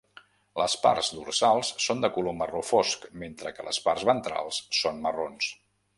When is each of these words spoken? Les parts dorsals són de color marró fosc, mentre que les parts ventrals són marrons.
Les 0.59 0.75
parts 0.85 1.09
dorsals 1.17 1.69
són 1.87 2.01
de 2.05 2.11
color 2.15 2.35
marró 2.39 2.61
fosc, 2.71 3.07
mentre 3.25 3.55
que 3.59 3.67
les 3.69 3.81
parts 3.89 4.07
ventrals 4.11 4.63
són 4.79 5.03
marrons. 5.05 5.53